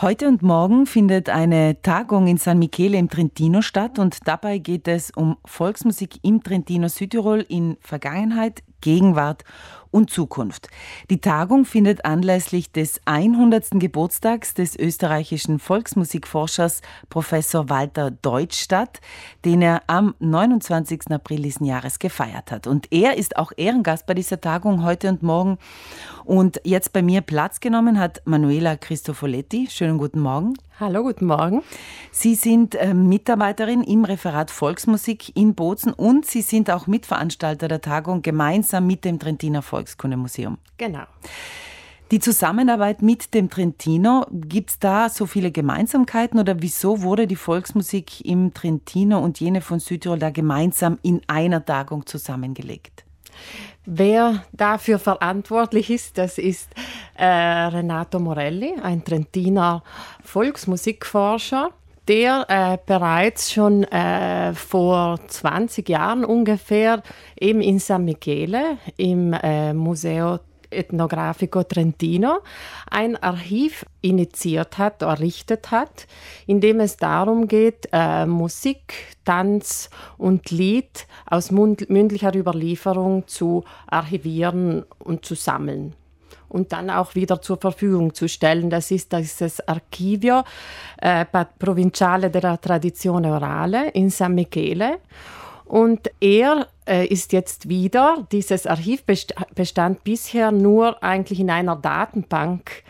[0.00, 4.86] Heute und morgen findet eine Tagung in San Michele im Trentino statt und dabei geht
[4.86, 9.42] es um Volksmusik im Trentino Südtirol in Vergangenheit, Gegenwart
[9.90, 10.68] und Zukunft.
[11.10, 13.70] Die Tagung findet anlässlich des 100.
[13.80, 19.00] Geburtstags des österreichischen Volksmusikforschers Professor Walter Deutsch statt,
[19.44, 21.10] den er am 29.
[21.10, 22.66] April diesen Jahres gefeiert hat.
[22.66, 25.58] Und er ist auch Ehrengast bei dieser Tagung heute und morgen.
[26.24, 29.68] Und jetzt bei mir Platz genommen hat Manuela Cristofoletti.
[29.70, 30.54] Schönen guten Morgen.
[30.80, 31.64] Hallo, guten Morgen.
[32.12, 37.80] Sie sind äh, Mitarbeiterin im Referat Volksmusik in Bozen und Sie sind auch Mitveranstalter der
[37.80, 40.58] Tagung gemeinsam mit dem Trentiner Volkskundemuseum.
[40.76, 41.02] Genau.
[42.12, 47.34] Die Zusammenarbeit mit dem Trentino, gibt es da so viele Gemeinsamkeiten oder wieso wurde die
[47.34, 53.04] Volksmusik im Trentino und jene von Südtirol da gemeinsam in einer Tagung zusammengelegt?
[53.84, 56.68] Wer dafür verantwortlich ist, das ist
[57.18, 59.82] äh, Renato Morelli, ein Trentiner
[60.24, 61.70] Volksmusikforscher,
[62.06, 67.02] der äh, bereits schon äh, vor 20 Jahren ungefähr
[67.38, 70.38] eben in San Michele im äh, Museo
[70.70, 72.40] Etnografico Trentino
[72.90, 76.06] ein Archiv initiiert hat, errichtet hat,
[76.46, 84.84] in dem es darum geht, äh, Musik, Tanz und Lied aus mündlicher Überlieferung zu archivieren
[84.98, 85.94] und zu sammeln
[86.48, 88.70] und dann auch wieder zur Verfügung zu stellen.
[88.70, 90.42] Das ist dieses Archivio
[91.00, 91.24] äh,
[91.58, 94.98] Provinciale della Tradizione Orale in San Michele.
[95.64, 99.04] Und er äh, ist jetzt wieder, dieses Archiv
[99.54, 102.84] bestand bisher nur eigentlich in einer Datenbank,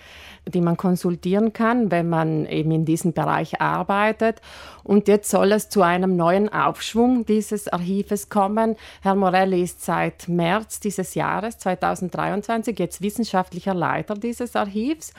[0.49, 4.41] die man konsultieren kann, wenn man eben in diesem Bereich arbeitet.
[4.85, 8.77] Und jetzt soll es zu einem neuen Aufschwung dieses Archives kommen.
[9.03, 15.13] Herr Morelli ist seit März dieses Jahres, 2023, jetzt wissenschaftlicher Leiter dieses Archivs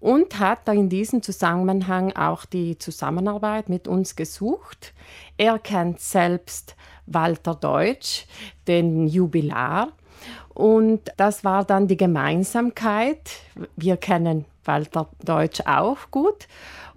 [0.00, 4.94] und hat in diesem Zusammenhang auch die Zusammenarbeit mit uns gesucht.
[5.36, 6.76] Er kennt selbst
[7.06, 8.26] Walter Deutsch,
[8.66, 9.88] den Jubilar.
[10.54, 13.30] Und das war dann die Gemeinsamkeit.
[13.76, 16.46] Wir kennen Walter Deutsch auch gut.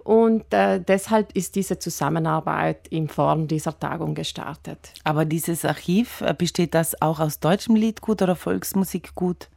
[0.04, 4.94] Und äh, deshalb ist diese Zusammenarbeit in Form dieser Tagung gestartet.
[5.04, 9.48] Aber dieses Archiv, äh, besteht das auch aus deutschem Liedgut oder Volksmusikgut?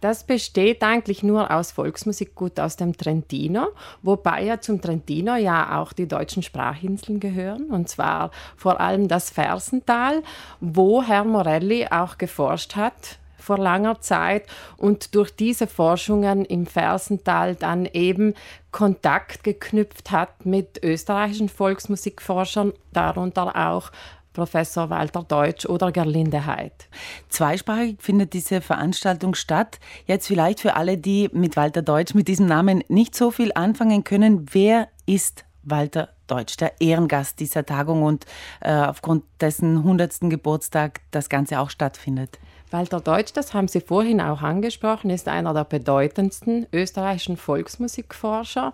[0.00, 3.68] Das besteht eigentlich nur aus Volksmusikgut aus dem Trentino,
[4.02, 9.30] wobei ja zum Trentino ja auch die deutschen Sprachinseln gehören, und zwar vor allem das
[9.30, 10.22] Fersental,
[10.60, 13.18] wo Herr Morelli auch geforscht hat
[13.50, 14.46] vor langer Zeit
[14.76, 18.34] und durch diese Forschungen im Fersental dann eben
[18.70, 23.90] Kontakt geknüpft hat mit österreichischen Volksmusikforschern, darunter auch
[24.32, 26.88] Professor Walter Deutsch oder Gerlinde Heid.
[27.28, 29.80] Zweisprachig findet diese Veranstaltung statt.
[30.06, 34.04] Jetzt vielleicht für alle, die mit Walter Deutsch, mit diesem Namen nicht so viel anfangen
[34.04, 34.46] können.
[34.52, 38.26] Wer ist Walter Deutsch, der Ehrengast dieser Tagung und
[38.60, 40.20] äh, aufgrund dessen 100.
[40.30, 42.38] Geburtstag das Ganze auch stattfindet?
[42.70, 48.72] Walter Deutsch, das haben Sie vorhin auch angesprochen, ist einer der bedeutendsten österreichischen Volksmusikforscher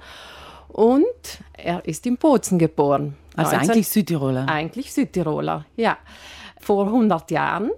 [0.68, 1.04] und
[1.54, 3.16] er ist in Bozen geboren.
[3.36, 4.48] Also 19, eigentlich Südtiroler?
[4.48, 5.96] Eigentlich Südtiroler, ja.
[6.60, 7.70] Vor 100 Jahren.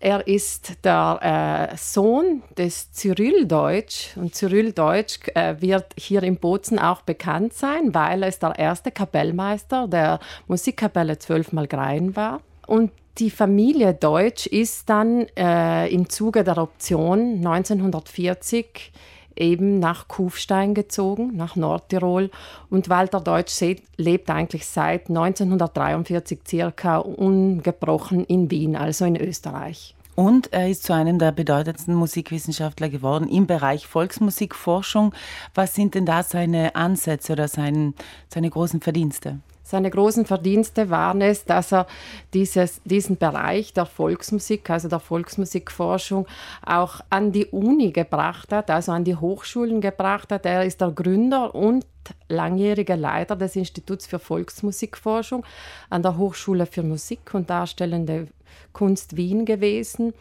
[0.00, 6.36] Er ist der äh, Sohn des Cyril Deutsch und Cyril Deutsch äh, wird hier in
[6.36, 12.40] Bozen auch bekannt sein, weil er ist der erste Kapellmeister der Musikkapelle Zwölfmal Grein war.
[12.68, 18.92] Und die Familie Deutsch ist dann äh, im Zuge der Option 1940
[19.36, 22.30] eben nach Kufstein gezogen, nach Nordtirol.
[22.70, 23.60] Und Walter Deutsch
[23.96, 29.94] lebt eigentlich seit 1943 circa ungebrochen in Wien, also in Österreich.
[30.14, 35.14] Und er ist zu einem der bedeutendsten Musikwissenschaftler geworden im Bereich Volksmusikforschung.
[35.54, 37.94] Was sind denn da seine Ansätze oder sein,
[38.28, 39.38] seine großen Verdienste?
[39.68, 41.86] Seine großen Verdienste waren es, dass er
[42.32, 46.26] dieses, diesen Bereich der Volksmusik, also der Volksmusikforschung,
[46.64, 50.46] auch an die Uni gebracht hat, also an die Hochschulen gebracht hat.
[50.46, 51.84] Er ist der Gründer und
[52.30, 55.44] langjähriger Leiter des Instituts für Volksmusikforschung
[55.90, 58.28] an der Hochschule für Musik und Darstellende
[58.72, 60.14] Kunst Wien gewesen.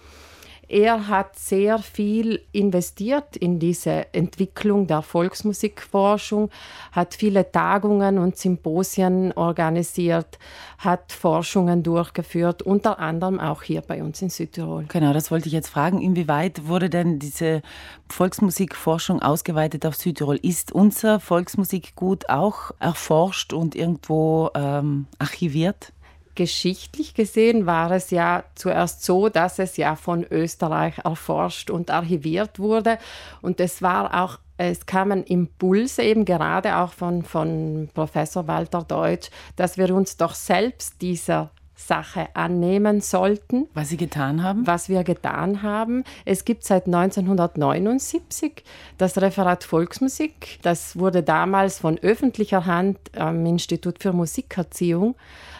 [0.69, 6.49] Er hat sehr viel investiert in diese Entwicklung der Volksmusikforschung,
[6.91, 10.37] hat viele Tagungen und Symposien organisiert,
[10.77, 14.85] hat Forschungen durchgeführt, unter anderem auch hier bei uns in Südtirol.
[14.89, 16.01] Genau, das wollte ich jetzt fragen.
[16.01, 17.61] Inwieweit wurde denn diese
[18.09, 20.37] Volksmusikforschung ausgeweitet auf Südtirol?
[20.41, 25.93] Ist unser Volksmusikgut auch erforscht und irgendwo ähm, archiviert?
[26.37, 32.59] Geschichtlich gesehen war es ja zuerst so, dass es ja von Österreich erforscht und archiviert
[32.59, 32.99] wurde.
[33.41, 39.29] Und es war auch es kamen Impulse eben gerade auch von, von Professor Walter Deutsch,
[39.55, 43.67] dass wir uns doch selbst dieser Sache annehmen sollten.
[43.75, 44.65] Was Sie getan haben?
[44.65, 46.03] Was wir getan haben.
[46.25, 48.63] Es gibt seit 1979
[48.97, 50.59] das Referat Volksmusik.
[50.63, 55.15] Das wurde damals von öffentlicher Hand am Institut für Musikerziehung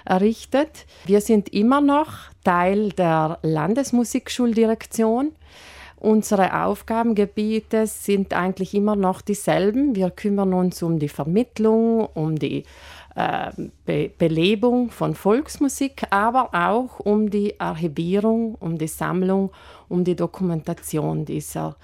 [0.06, 0.88] errichtet.
[1.06, 5.34] Wir sind immer noch Teil der Landesmusikschuldirektion.
[6.00, 9.96] Unsere Aufgabengebiete sind eigentlich immer noch dieselben.
[9.96, 12.66] Wir kümmern uns um die Vermittlung, um die
[13.18, 19.50] Be Belebung von Volksmusik, aber auch um die Archivierung, um die Sammlung,
[19.90, 21.78] um die Dokumentation dieser,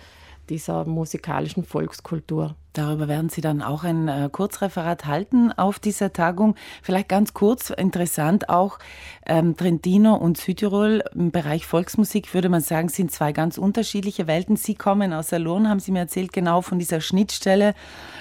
[0.48, 2.56] dieser musikalischen Volkskultur.
[2.74, 6.56] Darüber werden Sie dann auch ein äh, Kurzreferat halten auf dieser Tagung.
[6.82, 8.80] Vielleicht ganz kurz, interessant auch,
[9.28, 14.56] ähm, Trentino und Südtirol im Bereich Volksmusik, würde man sagen, sind zwei ganz unterschiedliche Welten.
[14.56, 17.76] Sie kommen aus Salon, haben Sie mir erzählt, genau von dieser Schnittstelle.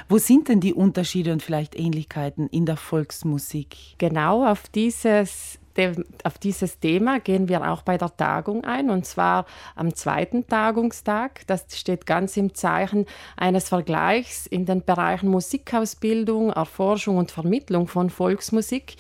[0.09, 3.77] Wo sind denn die Unterschiede und vielleicht Ähnlichkeiten in der Volksmusik?
[3.97, 5.59] Genau auf dieses
[6.25, 11.47] auf dieses Thema gehen wir auch bei der Tagung ein, und zwar am zweiten Tagungstag.
[11.47, 18.11] Das steht ganz im Zeichen eines Vergleichs in den Bereichen Musikausbildung, Erforschung und Vermittlung von
[18.11, 18.97] Volksmusik.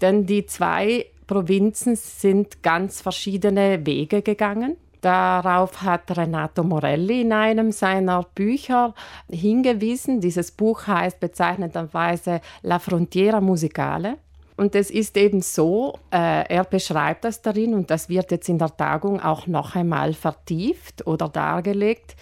[0.00, 4.76] Denn die zwei Provinzen sind ganz verschiedene Wege gegangen.
[5.00, 8.94] Darauf hat Renato Morelli in einem seiner Bücher
[9.30, 10.20] hingewiesen.
[10.20, 14.18] Dieses Buch heißt bezeichnenderweise La Frontiera Musicale.
[14.56, 18.58] Und es ist eben so, äh, er beschreibt das darin und das wird jetzt in
[18.58, 22.16] der Tagung auch noch einmal vertieft oder dargelegt,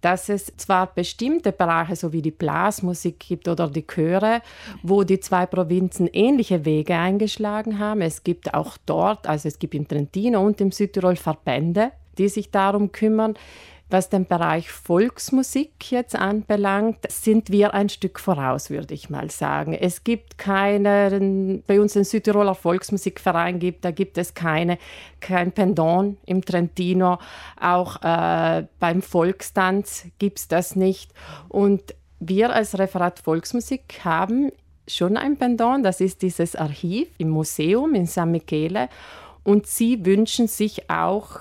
[0.00, 4.42] dass es zwar bestimmte Bereiche, so wie die Blasmusik gibt oder die Chöre,
[4.82, 8.02] wo die zwei Provinzen ähnliche Wege eingeschlagen haben.
[8.02, 12.50] Es gibt auch dort, also es gibt im Trentino und im Südtirol Verbände, die sich
[12.50, 13.34] darum kümmern.
[13.88, 19.74] Was den Bereich Volksmusik jetzt anbelangt, sind wir ein Stück voraus, würde ich mal sagen.
[19.74, 24.78] Es gibt keinen, bei uns den Südtiroler Volksmusikverein gibt, da gibt es keine,
[25.20, 27.18] kein Pendant im Trentino.
[27.60, 31.12] Auch äh, beim Volkstanz gibt es das nicht.
[31.48, 34.50] Und wir als Referat Volksmusik haben
[34.88, 38.88] schon ein Pendant, das ist dieses Archiv im Museum in San Michele.
[39.44, 41.38] Und sie wünschen sich auch,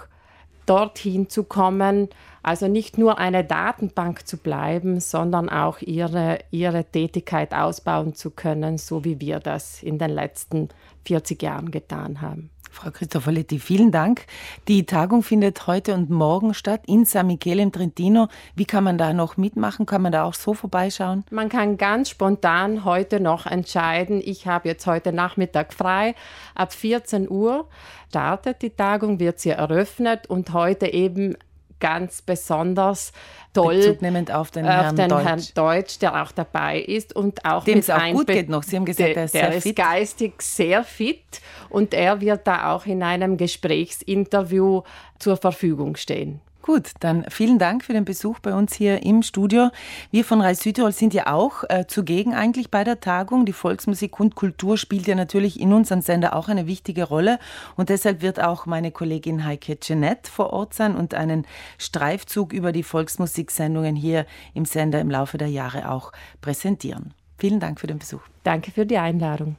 [0.65, 2.09] dorthin zu kommen,
[2.45, 8.77] also nicht nur eine Datenbank zu bleiben, sondern auch ihre, ihre Tätigkeit ausbauen zu können,
[8.77, 10.69] so wie wir das in den letzten
[11.05, 12.51] 40 Jahren getan haben.
[12.69, 14.25] Frau Christofoletti, vielen Dank.
[14.67, 18.27] Die Tagung findet heute und morgen statt in San Michele im Trentino.
[18.53, 19.87] Wie kann man da noch mitmachen?
[19.87, 21.23] Kann man da auch so vorbeischauen?
[21.31, 24.21] Man kann ganz spontan heute noch entscheiden.
[24.23, 26.15] Ich habe jetzt heute Nachmittag frei.
[26.53, 27.69] Ab 14 Uhr
[28.09, 31.37] startet die Tagung, wird sie eröffnet und heute eben
[31.85, 33.11] ganz besonders
[33.53, 33.75] toll.
[33.75, 35.25] Bezug nehmend auf den, Herrn, auf den Deutsch.
[35.25, 38.63] Herrn Deutsch, der auch dabei ist und auch dem es auch gut geht noch.
[38.63, 42.73] Sie haben gesagt, er ist der sehr ist geistig sehr fit und er wird da
[42.73, 44.81] auch in einem Gesprächsinterview
[45.19, 46.41] zur Verfügung stehen.
[46.65, 49.69] Gut, dann vielen Dank für den Besuch bei uns hier im Studio.
[50.09, 53.45] Wir von Reis Südtirol sind ja auch äh, zugegen eigentlich bei der Tagung.
[53.45, 57.37] Die Volksmusik und Kultur spielt ja natürlich in unserem Sender auch eine wichtige Rolle.
[57.75, 61.45] Und deshalb wird auch meine Kollegin Heike Jeanette vor Ort sein und einen
[61.77, 64.25] Streifzug über die Volksmusiksendungen hier
[64.55, 67.13] im Sender im Laufe der Jahre auch präsentieren.
[67.37, 68.21] Vielen Dank für den Besuch.
[68.43, 69.53] Danke für die Einladung.